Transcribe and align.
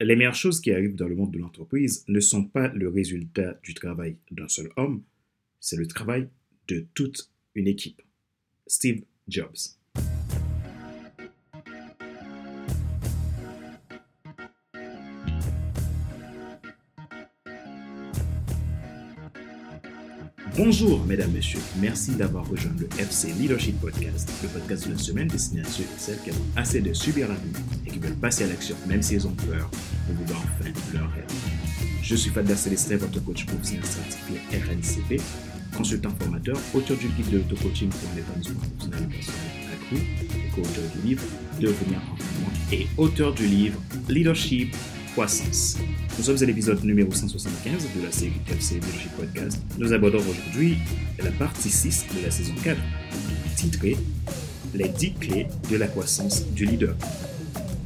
Les 0.00 0.14
meilleures 0.14 0.34
choses 0.34 0.60
qui 0.60 0.72
arrivent 0.72 0.94
dans 0.94 1.08
le 1.08 1.14
monde 1.14 1.32
de 1.32 1.38
l'entreprise 1.38 2.04
ne 2.08 2.20
sont 2.20 2.44
pas 2.44 2.68
le 2.68 2.88
résultat 2.88 3.58
du 3.62 3.72
travail 3.72 4.16
d'un 4.30 4.48
seul 4.48 4.68
homme, 4.76 5.02
c'est 5.58 5.76
le 5.76 5.86
travail 5.86 6.28
de 6.68 6.86
toute 6.92 7.30
une 7.54 7.66
équipe. 7.66 8.02
Steve 8.66 9.04
Jobs. 9.26 9.56
Bonjour, 20.54 21.04
mesdames, 21.04 21.32
messieurs. 21.32 21.60
Merci 21.80 22.12
d'avoir 22.12 22.48
rejoint 22.48 22.72
le 22.78 22.88
FC 22.98 23.28
Leadership 23.32 23.78
Podcast, 23.80 24.30
le 24.42 24.48
podcast 24.48 24.86
de 24.86 24.92
la 24.92 24.98
semaine 24.98 25.28
destiné 25.28 25.60
à 25.62 25.64
ceux 25.64 25.82
et 25.82 25.98
celles 25.98 26.18
qui 26.22 26.30
ont 26.30 26.44
assez 26.54 26.80
de 26.80 26.94
subir 26.94 27.28
la 27.28 27.34
vie 27.34 27.52
et 27.86 27.90
qui 27.90 27.98
veulent 27.98 28.14
passer 28.14 28.44
à 28.44 28.46
l'action, 28.46 28.76
même 28.86 29.02
s'ils 29.02 29.26
ont 29.26 29.34
peur, 29.34 29.68
pour 30.06 30.14
vouloir 30.14 30.40
enfin 30.40 30.70
leur 30.94 31.10
rêve. 31.12 31.24
Je 32.02 32.14
suis 32.14 32.30
Fadler 32.30 32.54
Célestin, 32.54 32.96
votre 32.96 33.22
coach 33.22 33.44
professionnel 33.44 33.84
certifié 33.84 34.40
RNCP, 34.52 35.20
consultant 35.76 36.10
formateur, 36.18 36.56
auteur 36.72 36.96
du 36.96 37.08
guide 37.08 37.30
de 37.30 37.38
l'auto-coaching 37.38 37.90
pour 37.90 38.10
un 38.14 38.18
épanouissement 38.18 38.60
professionnel 38.60 39.08
accru, 39.74 40.02
co-auteur 40.54 40.84
du 40.94 41.08
livre 41.08 41.22
Devenir 41.60 42.00
entraînement 42.12 42.52
et 42.72 42.86
auteur 42.96 43.34
du 43.34 43.46
livre 43.46 43.80
Leadership 44.08 44.74
Nous 45.18 46.24
sommes 46.24 46.42
à 46.42 46.44
l'épisode 46.44 46.84
numéro 46.84 47.10
175 47.10 47.86
de 47.96 48.04
la 48.04 48.12
série 48.12 48.34
FC 48.50 48.74
Leadership 48.74 49.10
Podcast. 49.12 49.62
Nous 49.78 49.94
abordons 49.94 50.18
aujourd'hui 50.18 50.76
la 51.18 51.30
partie 51.30 51.70
6 51.70 52.04
de 52.18 52.22
la 52.22 52.30
saison 52.30 52.52
4, 52.62 52.78
titrée 53.56 53.96
Les 54.74 54.90
10 54.90 55.14
clés 55.14 55.46
de 55.70 55.76
la 55.78 55.86
croissance 55.86 56.46
du 56.48 56.66
leader. 56.66 56.94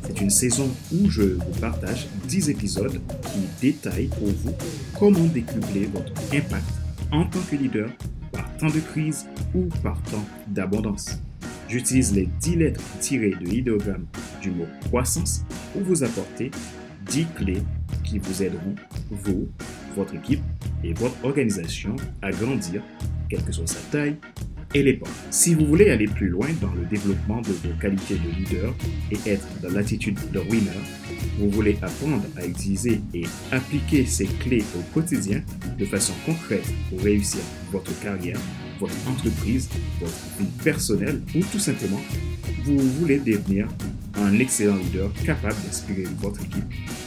C'est 0.09 0.20
une 0.20 0.30
saison 0.30 0.69
où 0.93 1.09
je 1.09 1.23
vous 1.23 1.61
partage 1.61 2.09
10 2.27 2.51
épisodes 2.51 3.01
qui 3.23 3.41
détaillent 3.61 4.09
pour 4.09 4.27
vous 4.27 4.55
comment 4.98 5.27
décupler 5.27 5.89
votre 5.95 6.12
impact 6.33 6.67
en 7.12 7.27
tant 7.27 7.42
que 7.48 7.55
leader 7.55 7.91
par 8.33 8.56
temps 8.56 8.70
de 8.70 8.81
crise 8.81 9.27
ou 9.55 9.69
par 9.84 10.03
temps 10.03 10.27
d'abondance. 10.48 11.20
J'utilise 11.69 12.12
les 12.12 12.28
10 12.41 12.56
lettres 12.56 12.83
tirées 12.98 13.37
de 13.41 13.44
l'idéogramme 13.44 14.06
du 14.42 14.50
mot 14.50 14.67
croissance 14.89 15.44
pour 15.72 15.83
vous 15.83 16.03
apporter 16.03 16.50
10 17.11 17.27
clés 17.36 17.62
qui 18.05 18.19
vous 18.19 18.42
aideront, 18.42 18.77
vous, 19.11 19.48
votre 19.97 20.14
équipe 20.14 20.42
et 20.84 20.92
votre 20.92 21.16
organisation 21.25 21.97
à 22.22 22.30
grandir, 22.30 22.83
quelle 23.28 23.42
que 23.42 23.50
soit 23.50 23.66
sa 23.66 23.80
taille 23.91 24.16
et 24.75 24.83
l'époque. 24.84 25.08
Si 25.31 25.55
vous 25.55 25.66
voulez 25.66 25.91
aller 25.91 26.06
plus 26.06 26.28
loin 26.28 26.47
dans 26.62 26.72
le 26.72 26.86
développement 26.86 27.41
de 27.41 27.48
vos 27.48 27.75
qualités 27.81 28.14
de 28.14 28.31
leader 28.38 28.72
et 29.11 29.19
être 29.28 29.47
dans 29.61 29.70
l'attitude 29.70 30.19
de 30.33 30.38
winner, 30.38 30.70
vous 31.38 31.50
voulez 31.50 31.77
apprendre 31.83 32.22
à 32.36 32.47
utiliser 32.47 33.00
et 33.12 33.25
appliquer 33.50 34.06
ces 34.06 34.27
clés 34.27 34.62
au 34.78 34.83
quotidien 34.94 35.42
de 35.78 35.84
façon 35.86 36.12
concrète 36.25 36.72
pour 36.91 37.00
réussir 37.00 37.41
votre 37.72 37.98
carrière, 38.00 38.38
votre 38.78 38.94
entreprise, 39.08 39.69
votre 40.00 40.12
vie 40.38 40.47
personnelle 40.62 41.20
ou 41.34 41.41
tout 41.50 41.58
simplement, 41.58 42.00
vous 42.64 42.78
voulez 42.78 43.19
devenir 43.19 43.66
un 44.20 44.38
excellent 44.38 44.76
leader 44.76 45.10
capable 45.24 45.56
d'inspirer 45.64 46.04
votre 46.18 46.40
équipe, 46.42 46.64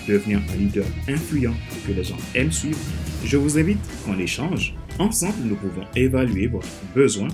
devenir 0.07 0.39
un 0.51 0.55
leader 0.55 0.85
influent 1.07 1.53
que 1.85 1.91
les 1.91 2.03
gens 2.03 2.17
aiment 2.35 2.51
suivre, 2.51 2.79
je 3.23 3.37
vous 3.37 3.57
invite 3.57 3.79
qu'on 4.05 4.17
échange. 4.19 4.75
Ensemble, 4.99 5.35
nous 5.45 5.55
pouvons 5.55 5.85
évaluer 5.95 6.47
votre 6.47 6.67
besoin 6.93 7.27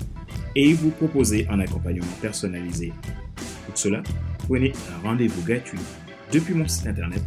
et 0.56 0.72
vous 0.72 0.90
proposer 0.90 1.46
un 1.48 1.60
accompagnement 1.60 2.06
personnalisé. 2.20 2.92
Pour 3.66 3.76
cela, 3.76 4.02
prenez 4.46 4.72
un 4.94 5.08
rendez-vous 5.08 5.42
gratuit 5.42 5.78
depuis 6.32 6.54
mon 6.54 6.66
site 6.68 6.86
internet 6.86 7.22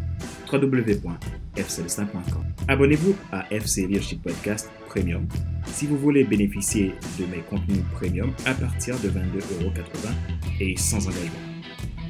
www.fcelestin.com. 0.52 2.44
Abonnez-vous 2.68 3.16
à 3.32 3.46
FC 3.52 3.88
Leadership 3.88 4.22
Podcast 4.22 4.70
Premium 4.88 5.28
si 5.66 5.88
vous 5.88 5.98
voulez 5.98 6.24
bénéficier 6.24 6.94
de 7.20 7.26
mes 7.26 7.42
contenus 7.50 7.84
premium 7.94 8.32
à 8.46 8.54
partir 8.54 8.96
de 9.00 9.10
22,80€ 9.10 10.62
et 10.62 10.78
sans 10.78 11.08
engagement. 11.08 11.53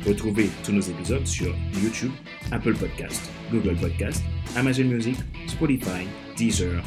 Retrouvez 0.05 0.49
tous 0.65 0.73
nos 0.73 0.81
épisodes 0.81 1.25
sur 1.25 1.55
YouTube, 1.81 2.11
Apple 2.51 2.75
Podcast, 2.75 3.31
Google 3.49 3.75
Podcast, 3.77 4.21
Amazon 4.57 4.83
Music, 4.83 5.15
Spotify, 5.47 6.05
Deezer 6.35 6.83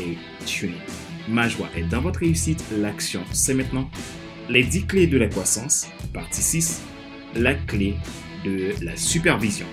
et 0.00 0.16
TuneIn. 0.46 0.78
Ma 1.28 1.48
joie 1.48 1.68
est 1.76 1.82
dans 1.82 2.00
votre 2.00 2.20
réussite, 2.20 2.62
l'action 2.78 3.22
c'est 3.32 3.54
maintenant. 3.54 3.90
Les 4.48 4.62
10 4.62 4.86
clés 4.86 5.08
de 5.08 5.18
la 5.18 5.26
croissance, 5.26 5.88
partie 6.14 6.42
6, 6.42 6.82
la 7.34 7.54
clé 7.54 7.96
de 8.44 8.72
la 8.84 8.96
supervision. 8.96 9.66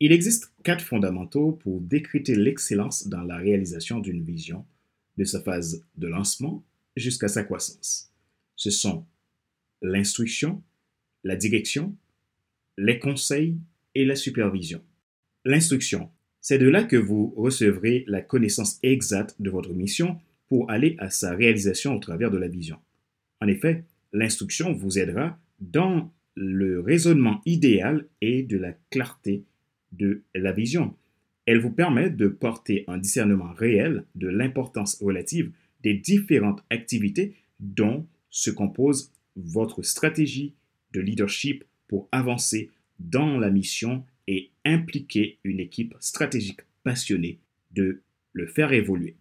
Il 0.00 0.12
existe 0.12 0.52
quatre 0.68 0.84
fondamentaux 0.84 1.52
pour 1.52 1.80
décréter 1.80 2.34
l'excellence 2.34 3.08
dans 3.08 3.22
la 3.22 3.38
réalisation 3.38 4.00
d'une 4.00 4.22
vision, 4.22 4.66
de 5.16 5.24
sa 5.24 5.40
phase 5.40 5.82
de 5.96 6.08
lancement 6.08 6.62
jusqu'à 6.94 7.28
sa 7.28 7.42
croissance. 7.42 8.12
Ce 8.54 8.68
sont 8.68 9.06
l'instruction, 9.80 10.62
la 11.24 11.36
direction, 11.36 11.96
les 12.76 12.98
conseils 12.98 13.56
et 13.94 14.04
la 14.04 14.14
supervision. 14.14 14.82
L'instruction, 15.46 16.10
c'est 16.42 16.58
de 16.58 16.68
là 16.68 16.84
que 16.84 16.96
vous 16.96 17.32
recevrez 17.34 18.04
la 18.06 18.20
connaissance 18.20 18.78
exacte 18.82 19.36
de 19.40 19.48
votre 19.48 19.72
mission 19.72 20.20
pour 20.48 20.70
aller 20.70 20.96
à 20.98 21.08
sa 21.08 21.34
réalisation 21.34 21.96
au 21.96 21.98
travers 21.98 22.30
de 22.30 22.36
la 22.36 22.48
vision. 22.48 22.76
En 23.40 23.48
effet, 23.48 23.86
l'instruction 24.12 24.74
vous 24.74 24.98
aidera 24.98 25.40
dans 25.60 26.12
le 26.34 26.80
raisonnement 26.80 27.40
idéal 27.46 28.06
et 28.20 28.42
de 28.42 28.58
la 28.58 28.74
clarté 28.90 29.46
de 29.92 30.22
la 30.34 30.52
vision. 30.52 30.94
Elle 31.46 31.60
vous 31.60 31.70
permet 31.70 32.10
de 32.10 32.28
porter 32.28 32.84
un 32.88 32.98
discernement 32.98 33.52
réel 33.52 34.04
de 34.14 34.28
l'importance 34.28 35.00
relative 35.00 35.50
des 35.82 35.94
différentes 35.94 36.62
activités 36.70 37.34
dont 37.60 38.06
se 38.30 38.50
compose 38.50 39.12
votre 39.36 39.82
stratégie 39.82 40.54
de 40.92 41.00
leadership 41.00 41.64
pour 41.86 42.08
avancer 42.12 42.70
dans 42.98 43.38
la 43.38 43.50
mission 43.50 44.04
et 44.26 44.50
impliquer 44.64 45.38
une 45.44 45.60
équipe 45.60 45.94
stratégique 46.00 46.60
passionnée 46.82 47.38
de 47.72 48.02
le 48.32 48.46
faire 48.46 48.72
évoluer. 48.72 49.16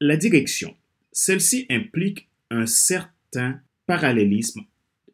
La 0.00 0.16
direction. 0.16 0.76
Celle-ci 1.12 1.66
implique 1.70 2.28
un 2.50 2.66
certain 2.66 3.60
parallélisme 3.86 4.60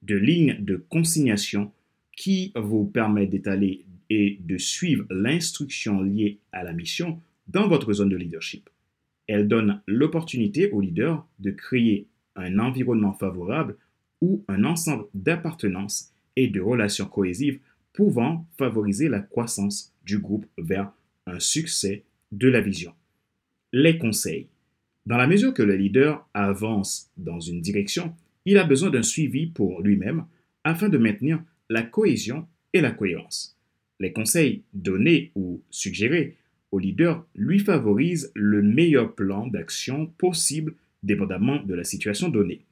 de 0.03 0.17
lignes 0.17 0.57
de 0.61 0.77
consignation 0.77 1.73
qui 2.17 2.53
vous 2.55 2.85
permet 2.85 3.27
d'étaler 3.27 3.85
et 4.11 4.39
de 4.41 4.59
suivre 4.59 5.05
l'instruction 5.11 6.01
liée 6.03 6.39
à 6.53 6.63
la 6.63 6.73
mission 6.73 7.21
dans 7.49 7.69
votre 7.69 7.93
zone 7.93 8.09
de 8.09 8.17
leadership. 8.17 8.69
Elle 9.27 9.49
donne 9.49 9.81
l'opportunité 9.87 10.71
au 10.71 10.81
leader 10.81 11.27
de 11.39 11.51
créer 11.51 12.07
un 12.37 12.59
environnement 12.59 13.13
favorable 13.13 13.77
ou 14.21 14.45
un 14.49 14.65
ensemble 14.65 15.07
d'appartenance 15.15 16.13
et 16.37 16.49
de 16.49 16.61
relations 16.61 17.07
cohésives 17.07 17.61
pouvant 17.93 18.47
favoriser 18.59 19.09
la 19.09 19.21
croissance 19.21 19.93
du 20.05 20.19
groupe 20.19 20.47
vers 20.59 20.93
un 21.27 21.39
succès 21.39 22.05
de 22.33 22.49
la 22.49 22.61
vision. 22.61 22.93
Les 23.73 23.99
conseils. 23.99 24.49
Dans 25.07 25.17
la 25.17 25.27
mesure 25.27 25.55
que 25.55 25.63
le 25.63 25.77
leader 25.77 26.27
avance 26.35 27.11
dans 27.17 27.41
une 27.41 27.61
direction, 27.61 28.15
il 28.45 28.59
a 28.59 28.65
besoin 28.65 28.91
d'un 28.91 29.03
suivi 29.03 29.47
pour 29.47 29.81
lui-même 29.81 30.27
afin 30.65 30.89
de 30.89 30.99
maintenir 30.99 31.43
la 31.69 31.83
cohésion 31.83 32.47
et 32.73 32.81
la 32.81 32.91
cohérence. 32.91 33.54
Les 34.01 34.13
conseils 34.13 34.65
donnés 34.73 35.31
ou 35.35 35.63
suggérés 35.71 36.37
au 36.73 36.79
leader 36.79 37.25
lui 37.35 37.61
favorisent 37.61 38.33
le 38.35 38.63
meilleur 38.63 39.15
plan 39.15 39.47
d'action 39.47 40.07
possible 40.19 40.75
dépendamment 41.05 41.63
de 41.63 41.75
la 41.75 41.85
situation 41.85 42.29
donnée, 42.29 42.65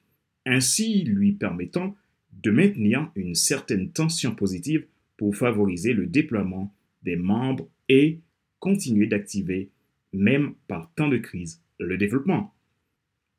ainsi 0.47 1.05
lui 1.05 1.33
permettant 1.33 1.97
de 2.33 2.51
maintenir 2.51 3.11
une 3.15 3.35
certaine 3.35 3.93
tension 3.93 4.35
positive 4.35 4.87
pour 5.17 5.37
favoriser 5.37 5.93
le 5.93 6.07
déploiement 6.07 6.75
des 7.03 7.17
membres 7.17 7.69
et 7.89 8.21
continuer 8.59 9.07
d'activer, 9.07 9.71
même 10.13 10.55
par 10.67 10.93
temps 10.95 11.09
de 11.09 11.19
crise, 11.19 11.63
le 11.79 11.97
développement. 11.97 12.55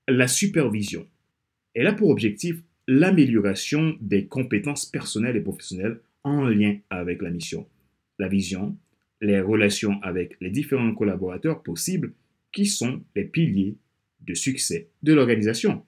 La 0.07 0.27
supervision. 0.27 1.07
Elle 1.74 1.88
a 1.88 1.94
pour 1.94 2.09
objectif 2.09 2.62
l'amélioration 2.88 3.97
des 4.00 4.27
compétences 4.27 4.86
personnelles 4.86 5.38
et 5.38 5.41
professionnelles 5.41 6.00
en 6.24 6.47
lien 6.47 6.77
avec 6.89 7.21
la 7.21 7.29
mission 7.29 7.68
la 8.19 8.27
vision, 8.27 8.77
les 9.21 9.42
relations 9.42 10.01
avec 10.01 10.38
les 10.42 10.50
différents 10.50 10.94
collaborateurs 10.94 11.63
possibles 11.63 12.13
qui 12.51 12.65
sont 12.65 13.01
les 13.15 13.25
piliers 13.25 13.75
de 14.21 14.33
succès 14.33 14.89
de 15.01 15.13
l'organisation. 15.13 15.83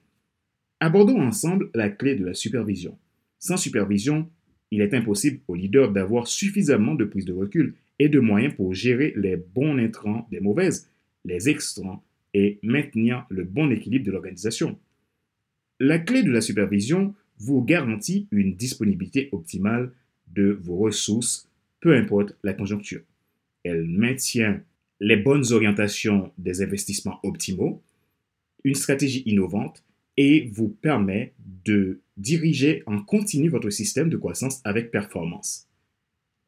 Abordons 0.80 1.20
ensemble 1.20 1.70
la 1.74 1.88
clé 1.88 2.16
de 2.16 2.24
la 2.24 2.34
supervision. 2.34 2.98
Sans 3.38 3.56
supervision, 3.56 4.28
il 4.70 4.82
est 4.82 4.94
impossible 4.94 5.40
au 5.48 5.54
leader 5.54 5.92
d'avoir 5.92 6.26
suffisamment 6.26 6.94
de 6.94 7.04
prise 7.04 7.24
de 7.24 7.32
recul 7.32 7.74
et 7.98 8.08
de 8.08 8.20
moyens 8.20 8.54
pour 8.54 8.74
gérer 8.74 9.14
les 9.16 9.36
bons 9.36 9.78
intrants 9.78 10.26
des 10.30 10.40
mauvaises, 10.40 10.90
les 11.24 11.48
extrants 11.48 12.04
et 12.34 12.58
maintenir 12.62 13.24
le 13.30 13.44
bon 13.44 13.70
équilibre 13.70 14.04
de 14.04 14.10
l'organisation. 14.10 14.78
La 15.80 15.98
clé 15.98 16.22
de 16.22 16.30
la 16.30 16.40
supervision 16.40 17.14
vous 17.38 17.62
garantit 17.62 18.26
une 18.30 18.54
disponibilité 18.54 19.28
optimale 19.32 19.92
de 20.28 20.58
vos 20.62 20.76
ressources, 20.76 21.48
peu 21.80 21.94
importe 21.96 22.36
la 22.42 22.52
conjoncture. 22.52 23.02
Elle 23.64 23.86
maintient 23.86 24.62
les 25.00 25.16
bonnes 25.16 25.52
orientations 25.52 26.32
des 26.38 26.62
investissements 26.62 27.20
optimaux, 27.22 27.82
une 28.64 28.74
stratégie 28.74 29.22
innovante 29.26 29.84
et 30.16 30.48
vous 30.52 30.68
permet 30.68 31.34
de 31.64 32.00
diriger 32.16 32.82
en 32.86 33.02
continu 33.02 33.48
votre 33.48 33.70
système 33.70 34.08
de 34.08 34.16
croissance 34.16 34.60
avec 34.64 34.90
performance. 34.90 35.68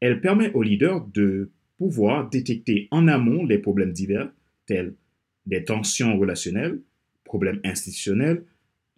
Elle 0.00 0.20
permet 0.20 0.52
aux 0.52 0.62
leaders 0.62 1.04
de 1.06 1.50
pouvoir 1.76 2.28
détecter 2.28 2.88
en 2.90 3.08
amont 3.08 3.44
les 3.44 3.58
problèmes 3.58 3.92
divers 3.92 4.32
tels 4.66 4.94
des 5.46 5.64
tensions 5.64 6.18
relationnelles, 6.18 6.80
problèmes 7.24 7.60
institutionnels, 7.64 8.44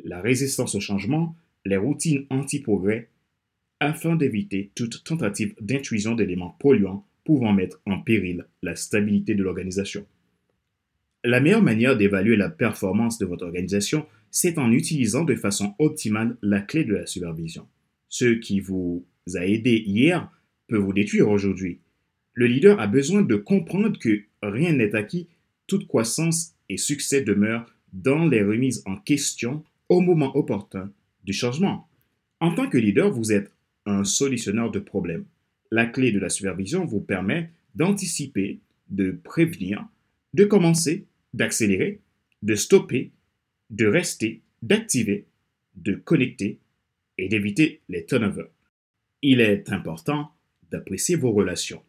la 0.03 0.21
résistance 0.21 0.75
au 0.75 0.81
changement, 0.81 1.37
les 1.65 1.77
routines 1.77 2.27
anti-progrès, 2.31 3.09
afin 3.81 4.15
d'éviter 4.15 4.71
toute 4.75 5.03
tentative 5.05 5.55
d'intrusion 5.61 6.15
d'éléments 6.15 6.57
polluants 6.61 7.07
pouvant 7.25 7.53
mettre 7.53 7.81
en 7.87 8.01
péril 8.01 8.47
la 8.63 8.77
stabilité 8.77 9.35
de 9.35 9.43
l'organisation. 9.43 10.07
La 11.25 11.41
meilleure 11.41 11.63
manière 11.63 11.97
d'évaluer 11.97 12.37
la 12.37 12.49
performance 12.49 13.19
de 13.19 13.27
votre 13.27 13.45
organisation, 13.45 14.07
c'est 14.31 14.59
en 14.59 14.73
utilisant 14.73 15.25
de 15.25 15.35
façon 15.35 15.75
optimale 15.79 16.37
la 16.43 16.61
clé 16.61 16.85
de 16.85 16.95
la 16.95 17.07
supervision. 17.07 17.67
Ce 18.09 18.27
qui 18.27 18.61
vous 18.61 19.05
a 19.35 19.47
aidé 19.47 19.83
hier 19.87 20.31
peut 20.67 20.79
vous 20.79 20.93
détruire 20.93 21.29
aujourd'hui. 21.29 21.81
Le 22.33 22.47
leader 22.47 22.81
a 22.81 22.87
besoin 22.87 23.23
de 23.23 23.37
comprendre 23.37 23.99
que 23.99 24.23
rien 24.43 24.73
n'est 24.73 24.95
acquis, 24.95 25.29
toute 25.67 25.87
croissance 25.87 26.55
et 26.69 26.77
succès 26.77 27.23
demeurent 27.23 27.67
dans 27.93 28.27
les 28.27 28.43
remises 28.43 28.83
en 28.87 28.97
question 28.97 29.65
au 29.89 30.01
moment 30.01 30.35
opportun 30.37 30.91
du 31.25 31.33
changement. 31.33 31.89
En 32.41 32.55
tant 32.55 32.69
que 32.69 32.79
leader, 32.79 33.11
vous 33.11 33.33
êtes 33.33 33.53
un 33.87 34.05
solutionneur 34.05 34.71
de 34.71 34.79
problèmes. 34.79 35.25
La 35.71 35.87
clé 35.87 36.13
de 36.13 36.19
la 36.19 36.29
supervision 36.29 36.85
vous 36.85 37.01
permet 37.01 37.51
d'anticiper, 37.75 38.61
de 38.89 39.13
prévenir, 39.13 39.87
de 40.35 40.45
commencer, 40.45 41.07
d'accélérer, 41.35 42.01
de 42.43 42.55
stopper, 42.55 43.13
de 43.71 43.87
rester, 43.87 44.43
d'activer, 44.63 45.27
de 45.77 45.95
connecter 45.95 46.59
et 47.19 47.29
d'éviter 47.29 47.81
les 47.89 48.05
turnovers. 48.05 48.49
Il 49.23 49.41
est 49.41 49.71
important 49.71 50.33
d'apprécier 50.71 51.17
vos 51.17 51.33
relations. 51.33 51.83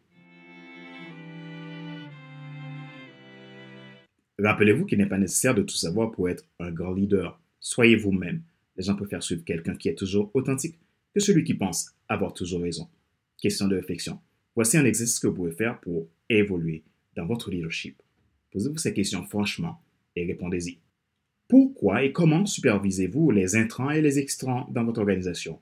Rappelez-vous 4.38 4.86
qu'il 4.86 4.98
n'est 4.98 5.06
pas 5.06 5.18
nécessaire 5.18 5.54
de 5.54 5.62
tout 5.62 5.76
savoir 5.76 6.10
pour 6.10 6.28
être 6.28 6.44
un 6.58 6.70
grand 6.70 6.92
leader. 6.92 7.40
Soyez 7.60 7.96
vous-même. 7.96 8.42
Les 8.76 8.84
gens 8.84 8.96
préfèrent 8.96 9.22
suivre 9.22 9.44
quelqu'un 9.44 9.76
qui 9.76 9.88
est 9.88 9.94
toujours 9.94 10.30
authentique 10.34 10.78
que 11.14 11.20
celui 11.20 11.44
qui 11.44 11.54
pense 11.54 11.94
avoir 12.08 12.32
toujours 12.32 12.62
raison. 12.62 12.88
Question 13.40 13.68
de 13.68 13.76
réflexion. 13.76 14.18
Voici 14.54 14.76
un 14.76 14.84
exercice 14.84 15.18
que 15.18 15.26
vous 15.26 15.34
pouvez 15.34 15.52
faire 15.52 15.80
pour 15.80 16.08
évoluer 16.28 16.84
dans 17.16 17.26
votre 17.26 17.50
leadership. 17.50 18.02
Posez-vous 18.50 18.78
ces 18.78 18.92
questions 18.92 19.24
franchement 19.24 19.80
et 20.14 20.26
répondez-y. 20.26 20.78
Pourquoi 21.48 22.04
et 22.04 22.12
comment 22.12 22.46
supervisez-vous 22.46 23.30
les 23.30 23.56
intrants 23.56 23.90
et 23.90 24.00
les 24.00 24.18
extrants 24.18 24.68
dans 24.70 24.84
votre 24.84 25.00
organisation? 25.00 25.58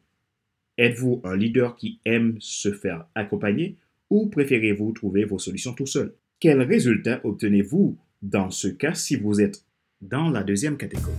Êtes-vous 0.79 1.21
un 1.25 1.37
leader 1.37 1.77
qui 1.77 2.01
aime 2.05 2.37
se 2.41 2.73
faire 2.73 3.07
accompagner 3.15 3.77
ou 4.09 4.27
préférez-vous 4.29 4.93
trouver 4.93 5.25
vos 5.25 5.39
solutions 5.39 5.75
tout 5.75 5.87
seul? 5.87 6.15
Quels 6.39 6.63
résultats 6.63 7.21
obtenez-vous 7.25 7.99
dans 8.23 8.51
ce 8.51 8.69
cas 8.69 8.95
si 8.95 9.17
vous 9.17 9.41
êtes 9.41 9.65
dans 10.01 10.31
la 10.31 10.43
deuxième 10.43 10.77
catégorie? 10.77 11.13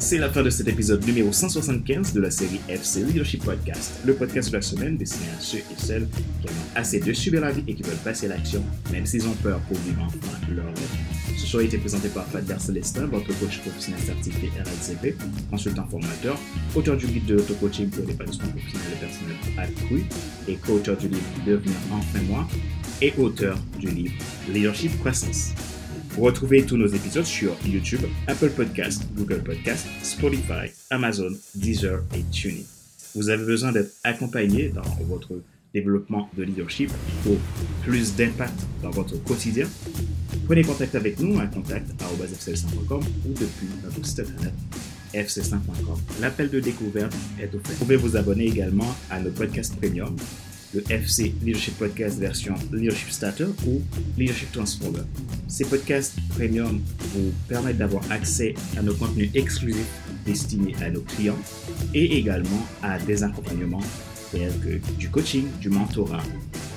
C'est 0.00 0.18
la 0.18 0.30
fin 0.30 0.44
de 0.44 0.50
cet 0.50 0.68
épisode 0.68 1.04
numéro 1.04 1.32
175 1.32 2.12
de 2.12 2.20
la 2.20 2.30
série 2.30 2.60
FC 2.68 3.02
Leadership 3.02 3.44
Podcast, 3.44 3.94
le 4.06 4.14
podcast 4.14 4.48
de 4.48 4.54
la 4.54 4.62
semaine 4.62 4.96
destiné 4.96 5.26
à 5.36 5.40
ceux 5.40 5.58
et 5.58 5.64
celles 5.76 6.06
qui 6.40 6.48
ont 6.48 6.76
assez 6.76 7.00
de 7.00 7.12
subir 7.12 7.40
la 7.40 7.50
vie 7.50 7.64
et 7.66 7.74
qui 7.74 7.82
veulent 7.82 7.96
passer 8.04 8.26
à 8.26 8.28
l'action, 8.28 8.62
même 8.92 9.04
s'ils 9.06 9.26
ont 9.26 9.34
peur 9.42 9.58
pour 9.62 9.76
vivre 9.78 10.00
enfin 10.06 10.54
leur 10.54 10.66
rêve. 10.66 11.36
Ce 11.36 11.44
choix 11.44 11.62
a 11.62 11.64
été 11.64 11.78
présenté 11.78 12.08
par 12.10 12.24
Fadler 12.28 12.54
Célestin, 12.60 13.06
votre 13.06 13.26
coach 13.40 13.58
professionnel 13.58 14.00
certifié 14.00 14.52
RLCP, 14.64 15.16
consultant 15.50 15.86
formateur, 15.88 16.38
auteur 16.76 16.96
du 16.96 17.06
guide 17.06 17.26
de 17.26 17.34
l'auto-coaching 17.34 17.90
pour 17.90 18.06
l'épanouissement 18.06 18.50
professionnel 18.50 18.92
et 18.92 19.04
personnel 19.04 19.36
accru 19.58 20.04
et 20.46 20.54
co-auteur 20.64 20.96
du 20.96 21.08
livre 21.08 21.26
Devenir 21.44 21.76
enfin 21.90 22.22
moi 22.28 22.46
et 23.02 23.12
auteur 23.18 23.58
du 23.80 23.88
livre 23.88 24.14
Leadership 24.48 24.96
Croissance. 25.00 25.54
Retrouvez 26.16 26.64
tous 26.64 26.76
nos 26.76 26.86
épisodes 26.86 27.24
sur 27.24 27.54
YouTube, 27.64 28.00
Apple 28.26 28.50
Podcast, 28.50 29.02
Google 29.16 29.42
Podcast, 29.42 29.86
Spotify, 30.02 30.70
Amazon, 30.90 31.30
Deezer 31.54 32.02
et 32.14 32.22
TuneIn. 32.32 32.62
Vous 33.14 33.28
avez 33.28 33.44
besoin 33.44 33.72
d'être 33.72 33.92
accompagné 34.04 34.68
dans 34.68 34.82
votre 35.06 35.40
développement 35.74 36.28
de 36.36 36.42
leadership 36.42 36.90
pour 37.22 37.36
plus 37.84 38.14
d'impact 38.16 38.58
dans 38.82 38.90
votre 38.90 39.22
quotidien. 39.22 39.66
Prenez 40.46 40.62
contact 40.62 40.94
avec 40.94 41.20
nous 41.20 41.38
à 41.38 41.46
contact.fcl5.com 41.46 43.00
ou 43.26 43.32
depuis 43.32 43.68
notre 43.84 44.04
site 44.04 44.20
internet 44.20 44.54
fc5.com. 45.14 45.98
L'appel 46.20 46.50
de 46.50 46.60
découverte 46.60 47.14
est 47.40 47.54
offert. 47.54 47.72
Vous 47.72 47.84
pouvez 47.84 47.96
vous 47.96 48.16
abonner 48.16 48.46
également 48.46 48.94
à 49.10 49.20
nos 49.20 49.30
podcasts 49.30 49.76
premium 49.76 50.16
le 50.74 50.84
FC 50.90 51.34
Leadership 51.42 51.76
Podcast 51.78 52.18
version 52.18 52.54
Leadership 52.72 53.10
Starter 53.10 53.48
ou 53.66 53.82
Leadership 54.16 54.52
Transformer. 54.52 55.02
Ces 55.48 55.64
podcasts 55.64 56.14
premium 56.30 56.80
vous 57.14 57.32
permettent 57.48 57.78
d'avoir 57.78 58.02
accès 58.10 58.54
à 58.76 58.82
nos 58.82 58.94
contenus 58.94 59.30
exclusifs 59.34 59.86
destinés 60.26 60.74
à 60.82 60.90
nos 60.90 61.00
clients 61.00 61.38
et 61.94 62.18
également 62.18 62.66
à 62.82 62.98
des 62.98 63.22
accompagnements 63.22 63.82
tels 64.30 64.52
que 64.58 64.92
du 64.98 65.08
coaching, 65.08 65.46
du 65.60 65.70
mentorat, 65.70 66.22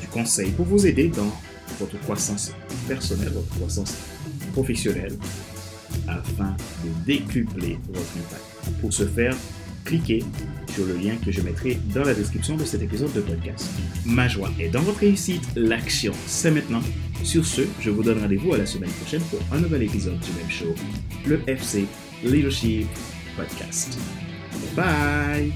du 0.01 0.07
conseil 0.07 0.51
pour 0.51 0.65
vous 0.65 0.85
aider 0.85 1.09
dans 1.09 1.31
votre 1.79 1.99
croissance 1.99 2.51
personnelle, 2.87 3.31
votre 3.33 3.49
croissance 3.55 3.95
professionnelle 4.53 5.17
afin 6.07 6.55
de 6.83 7.05
décupler 7.05 7.77
votre 7.89 8.17
impact. 8.17 8.79
Pour 8.79 8.93
ce 8.93 9.05
faire, 9.05 9.35
cliquez 9.85 10.23
sur 10.73 10.85
le 10.85 10.95
lien 10.95 11.15
que 11.23 11.31
je 11.31 11.41
mettrai 11.41 11.77
dans 11.93 12.03
la 12.03 12.13
description 12.13 12.55
de 12.55 12.65
cet 12.65 12.81
épisode 12.81 13.13
de 13.13 13.21
podcast. 13.21 13.69
Ma 14.05 14.27
joie 14.27 14.51
est 14.59 14.69
dans 14.69 14.81
votre 14.81 14.99
réussite, 14.99 15.43
l'action 15.55 16.13
c'est 16.27 16.51
maintenant. 16.51 16.81
Sur 17.23 17.45
ce, 17.45 17.61
je 17.79 17.89
vous 17.89 18.03
donne 18.03 18.19
rendez-vous 18.19 18.53
à 18.53 18.57
la 18.57 18.65
semaine 18.65 18.89
prochaine 18.89 19.21
pour 19.29 19.39
un 19.51 19.59
nouvel 19.59 19.83
épisode 19.83 20.19
du 20.19 20.31
même 20.31 20.49
show, 20.49 20.73
le 21.25 21.39
FC 21.47 21.85
Leadership 22.23 22.87
Podcast. 23.35 23.97
Bye 24.75 25.51